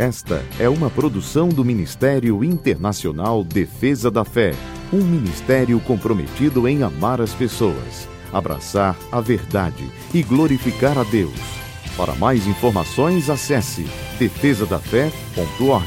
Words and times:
Esta 0.00 0.42
é 0.58 0.66
uma 0.66 0.88
produção 0.88 1.50
do 1.50 1.62
Ministério 1.62 2.42
Internacional 2.42 3.44
Defesa 3.44 4.10
da 4.10 4.24
Fé, 4.24 4.52
um 4.90 5.04
ministério 5.04 5.78
comprometido 5.78 6.66
em 6.66 6.82
amar 6.82 7.20
as 7.20 7.34
pessoas, 7.34 8.08
abraçar 8.32 8.96
a 9.12 9.20
verdade 9.20 9.84
e 10.14 10.22
glorificar 10.22 10.96
a 10.96 11.04
Deus. 11.04 11.38
Para 11.98 12.14
mais 12.14 12.46
informações, 12.46 13.28
acesse 13.28 13.84
defesadafé.org. 14.18 15.84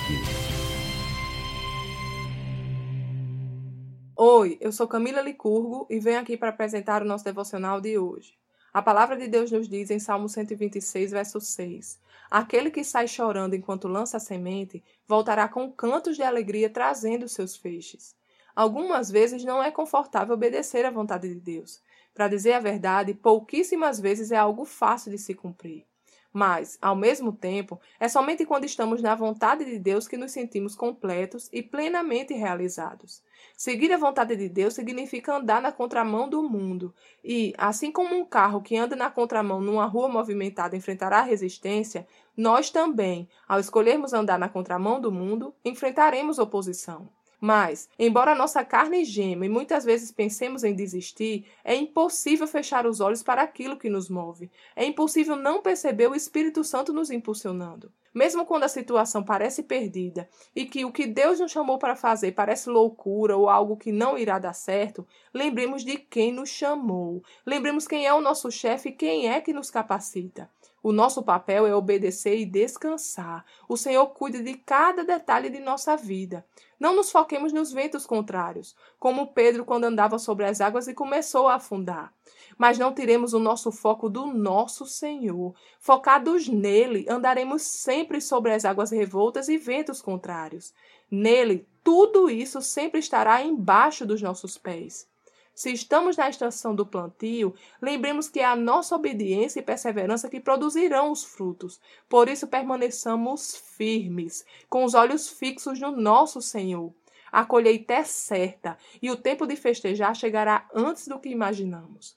Oi, 4.16 4.60
eu 4.62 4.72
sou 4.72 4.88
Camila 4.88 5.24
Licurgo 5.24 5.88
e 5.90 6.00
venho 6.00 6.20
aqui 6.20 6.38
para 6.38 6.50
apresentar 6.50 7.02
o 7.02 7.06
nosso 7.06 7.26
devocional 7.26 7.82
de 7.82 7.98
hoje. 7.98 8.43
A 8.74 8.82
palavra 8.82 9.16
de 9.16 9.28
Deus 9.28 9.52
nos 9.52 9.70
diz 9.70 9.92
em 9.92 10.00
Salmo 10.00 10.28
126, 10.28 11.12
verso 11.12 11.40
6: 11.40 12.00
Aquele 12.32 12.72
que 12.72 12.84
sai 12.84 13.08
chorando 13.08 13.54
enquanto 13.54 13.88
lança 13.88 14.18
a 14.18 14.20
semente, 14.20 14.84
voltará 15.08 15.48
com 15.48 15.72
cantos 15.72 16.16
de 16.16 16.24
alegria 16.24 16.68
trazendo 16.72 17.30
seus 17.30 17.56
feixes. 17.56 18.16
Algumas 18.56 19.12
vezes 19.12 19.44
não 19.44 19.62
é 19.62 19.70
confortável 19.70 20.34
obedecer 20.34 20.86
à 20.86 20.90
vontade 20.90 21.30
de 21.30 21.40
Deus. 21.40 21.84
Para 22.16 22.28
dizer 22.28 22.54
a 22.54 22.60
verdade, 22.60 23.14
pouquíssimas 23.14 24.00
vezes 24.00 24.32
é 24.32 24.38
algo 24.38 24.66
fácil 24.66 25.12
de 25.12 25.20
se 25.20 25.36
cumprir. 25.36 25.86
Mas, 26.34 26.80
ao 26.82 26.96
mesmo 26.96 27.32
tempo, 27.32 27.80
é 28.00 28.08
somente 28.08 28.44
quando 28.44 28.66
estamos 28.66 29.04
na 29.04 29.14
vontade 29.14 29.64
de 29.64 29.78
Deus 29.78 30.08
que 30.08 30.18
nos 30.18 30.32
sentimos 30.32 30.76
completos 30.76 31.48
e 31.54 31.62
plenamente 31.62 32.34
realizados. 32.34 33.22
Seguir 33.56 33.94
a 33.94 33.98
vontade 33.98 34.36
de 34.36 34.50
Deus 34.50 34.74
significa 34.74 35.36
andar 35.36 35.62
na 35.62 35.72
contramão 35.72 36.28
do 36.28 36.42
mundo. 36.42 36.94
E, 37.24 37.54
assim 37.56 37.92
como 37.92 38.16
um 38.16 38.26
carro 38.26 38.64
que 38.64 38.76
anda 38.76 38.96
na 38.96 39.12
contramão 39.12 39.62
numa 39.62 39.86
rua 39.86 40.10
movimentada 40.10 40.76
enfrentará 40.76 41.22
resistência, 41.22 42.08
nós 42.36 42.72
também, 42.72 43.30
ao 43.48 43.60
escolhermos 43.60 44.12
andar 44.12 44.40
na 44.40 44.50
contramão 44.50 45.00
do 45.00 45.12
mundo, 45.12 45.54
enfrentaremos 45.64 46.40
oposição. 46.40 47.08
Mas, 47.46 47.90
embora 48.00 48.34
nossa 48.34 48.64
carne 48.64 49.04
geme 49.04 49.48
e 49.48 49.50
muitas 49.50 49.84
vezes 49.84 50.14
pensemos 50.14 50.64
em 50.64 50.74
desistir, 50.74 51.46
é 51.62 51.76
impossível 51.76 52.48
fechar 52.48 52.88
os 52.88 53.02
olhos 53.02 53.22
para 53.22 53.42
aquilo 53.42 53.76
que 53.78 53.90
nos 53.90 54.10
move. 54.10 54.50
É 54.74 54.86
impossível 54.86 55.36
não 55.36 55.62
perceber 55.62 56.08
o 56.08 56.16
Espírito 56.16 56.64
Santo 56.64 56.94
nos 56.94 57.12
impulsionando. 57.12 57.92
Mesmo 58.14 58.46
quando 58.46 58.64
a 58.64 58.68
situação 58.68 59.24
parece 59.24 59.64
perdida 59.64 60.30
e 60.56 60.66
que 60.66 60.86
o 60.86 60.92
que 60.92 61.08
Deus 61.08 61.40
nos 61.40 61.52
chamou 61.52 61.80
para 61.80 61.96
fazer 61.96 62.34
parece 62.34 62.70
loucura 62.70 63.36
ou 63.36 63.50
algo 63.50 63.76
que 63.76 63.92
não 63.92 64.18
irá 64.18 64.38
dar 64.38 64.54
certo, 64.54 65.08
lembremos 65.34 65.84
de 65.84 65.98
quem 65.98 66.32
nos 66.32 66.50
chamou. 66.50 67.24
Lembremos 67.46 67.88
quem 67.88 68.06
é 68.06 68.14
o 68.14 68.22
nosso 68.22 68.52
chefe 68.52 68.90
e 68.90 68.94
quem 68.94 69.28
é 69.28 69.42
que 69.42 69.52
nos 69.52 69.72
capacita. 69.72 70.50
O 70.84 70.92
nosso 70.92 71.24
papel 71.24 71.66
é 71.66 71.74
obedecer 71.74 72.38
e 72.38 72.46
descansar. 72.46 73.46
O 73.70 73.78
Senhor 73.78 74.06
cuida 74.08 74.44
de 74.44 74.56
cada 74.56 75.04
detalhe 75.06 75.50
de 75.50 75.60
nossa 75.60 75.96
vida. 75.96 76.46
Não 76.78 76.94
nos 76.94 77.10
foquemos 77.10 77.54
nos 77.54 77.72
ventos 77.72 78.06
contrários, 78.06 78.76
como 79.00 79.28
Pedro 79.28 79.64
quando 79.64 79.86
andava 79.86 80.20
sobre 80.20 80.46
as 80.46 80.60
águas 80.60 80.90
e 80.90 80.94
começou 80.94 81.48
a 81.48 81.56
afundar. 81.56 82.14
Mas 82.58 82.78
não 82.78 82.94
tiremos 82.94 83.34
o 83.34 83.40
nosso 83.40 83.72
foco 83.72 84.10
do 84.10 84.28
nosso 84.28 84.86
Senhor. 84.86 85.54
Focados 85.80 86.48
nele, 86.48 87.06
andaremos 87.10 87.64
sempre 87.64 88.22
sobre 88.22 88.54
as 88.54 88.66
águas 88.66 88.92
revoltas 88.92 89.50
e 89.50 89.58
ventos 89.58 90.02
contrários. 90.02 90.74
Nele, 91.10 91.68
tudo 91.84 92.30
isso 92.30 92.62
sempre 92.62 93.00
estará 93.00 93.44
embaixo 93.44 94.06
dos 94.06 94.22
nossos 94.22 94.58
pés. 94.58 95.08
Se 95.56 95.72
estamos 95.72 96.18
na 96.18 96.28
estação 96.30 96.74
do 96.74 96.86
plantio, 96.86 97.54
lembremos 97.80 98.28
que 98.28 98.40
é 98.40 98.46
a 98.46 98.56
nossa 98.56 98.96
obediência 98.96 99.60
e 99.60 99.64
perseverança 99.64 100.28
que 100.28 100.40
produzirão 100.40 101.12
os 101.12 101.24
frutos. 101.24 101.80
Por 102.10 102.28
isso, 102.28 102.48
permaneçamos 102.48 103.56
firmes, 103.78 104.44
com 104.68 104.84
os 104.84 104.96
olhos 104.96 105.30
fixos 105.30 105.80
no 105.80 105.92
nosso 105.92 106.42
Senhor. 106.42 106.92
A 107.34 107.44
colheita 107.44 107.96
é 107.96 108.04
certa 108.04 108.78
e 109.02 109.10
o 109.10 109.18
tempo 109.18 109.48
de 109.48 109.56
festejar 109.56 110.16
chegará 110.16 110.70
antes 110.72 111.08
do 111.08 111.20
que 111.20 111.30
imaginamos. 111.30 112.16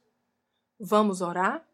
Vamos 0.78 1.22
orar? 1.22 1.66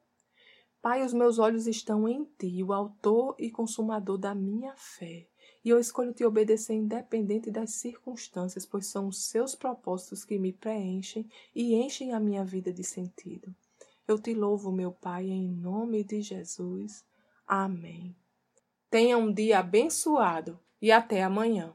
Pai, 0.81 1.05
os 1.05 1.12
meus 1.12 1.41
olhos 1.41 1.66
estão 1.66 2.09
em 2.09 2.25
Ti, 2.39 2.62
o 2.62 2.72
Autor 2.72 3.34
e 3.41 3.50
Consumador 3.50 4.16
da 4.16 4.33
minha 4.33 4.72
fé. 4.77 5.27
E 5.65 5.71
eu 5.71 5.81
escolho 5.81 6.12
te 6.12 6.25
obedecer 6.25 6.75
independente 6.75 7.50
das 7.50 7.72
circunstâncias, 7.72 8.65
pois 8.65 8.87
são 8.87 9.09
os 9.09 9.25
seus 9.25 9.56
propósitos 9.56 10.25
que 10.25 10.39
me 10.39 10.53
preenchem 10.53 11.28
e 11.53 11.75
enchem 11.75 12.12
a 12.12 12.21
minha 12.21 12.45
vida 12.45 12.72
de 12.72 12.84
sentido. 12.84 13.53
Eu 14.06 14.21
te 14.21 14.34
louvo, 14.34 14.71
meu 14.71 14.93
Pai, 14.93 15.27
em 15.27 15.49
nome 15.49 16.05
de 16.05 16.22
Jesus. 16.22 17.05
Amém. 17.45 18.15
Tenha 18.89 19.19
um 19.19 19.33
dia 19.33 19.59
abençoado 19.59 20.61
e 20.81 20.93
até 20.93 21.25
amanhã. 21.25 21.75